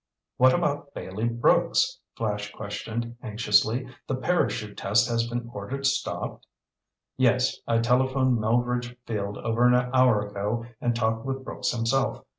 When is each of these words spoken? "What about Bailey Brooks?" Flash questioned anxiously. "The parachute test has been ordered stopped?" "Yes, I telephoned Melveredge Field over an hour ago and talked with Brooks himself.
"What 0.37 0.53
about 0.53 0.95
Bailey 0.95 1.29
Brooks?" 1.29 1.99
Flash 2.15 2.51
questioned 2.53 3.17
anxiously. 3.21 3.85
"The 4.07 4.15
parachute 4.15 4.75
test 4.75 5.07
has 5.07 5.27
been 5.29 5.47
ordered 5.53 5.85
stopped?" 5.85 6.47
"Yes, 7.17 7.57
I 7.67 7.77
telephoned 7.77 8.39
Melveredge 8.39 8.97
Field 9.05 9.37
over 9.37 9.67
an 9.67 9.75
hour 9.93 10.25
ago 10.27 10.65
and 10.81 10.95
talked 10.95 11.23
with 11.23 11.45
Brooks 11.45 11.69
himself. 11.69 12.25